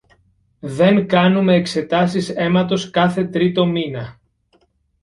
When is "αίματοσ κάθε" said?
2.29-3.27